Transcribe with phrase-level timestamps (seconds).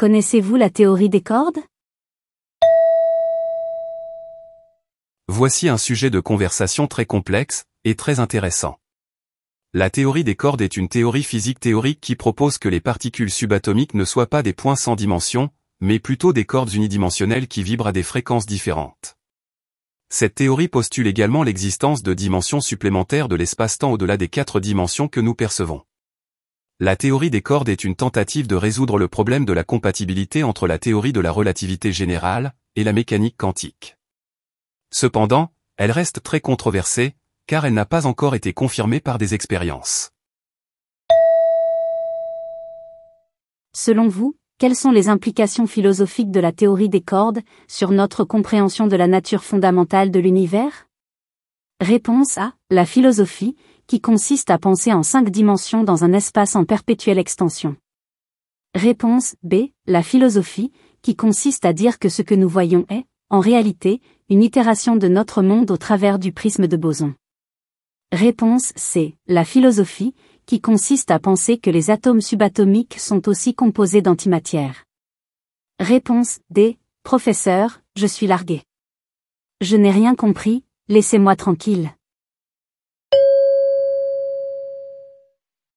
[0.00, 1.58] Connaissez-vous la théorie des cordes?
[5.28, 8.78] Voici un sujet de conversation très complexe et très intéressant.
[9.74, 13.92] La théorie des cordes est une théorie physique théorique qui propose que les particules subatomiques
[13.92, 15.50] ne soient pas des points sans dimension,
[15.82, 19.18] mais plutôt des cordes unidimensionnelles qui vibrent à des fréquences différentes.
[20.08, 25.20] Cette théorie postule également l'existence de dimensions supplémentaires de l'espace-temps au-delà des quatre dimensions que
[25.20, 25.82] nous percevons.
[26.82, 30.66] La théorie des cordes est une tentative de résoudre le problème de la compatibilité entre
[30.66, 33.98] la théorie de la relativité générale et la mécanique quantique.
[34.90, 40.12] Cependant, elle reste très controversée, car elle n'a pas encore été confirmée par des expériences.
[43.76, 48.86] Selon vous, quelles sont les implications philosophiques de la théorie des cordes sur notre compréhension
[48.86, 50.86] de la nature fondamentale de l'univers?
[51.80, 52.52] Réponse A.
[52.68, 57.74] La philosophie, qui consiste à penser en cinq dimensions dans un espace en perpétuelle extension.
[58.74, 59.70] Réponse B.
[59.86, 64.42] La philosophie, qui consiste à dire que ce que nous voyons est, en réalité, une
[64.42, 67.14] itération de notre monde au travers du prisme de boson.
[68.12, 69.16] Réponse C.
[69.26, 74.84] La philosophie, qui consiste à penser que les atomes subatomiques sont aussi composés d'antimatière.
[75.78, 76.78] Réponse D.
[77.04, 78.64] Professeur, je suis largué.
[79.62, 81.92] Je n'ai rien compris, laissez-moi tranquille.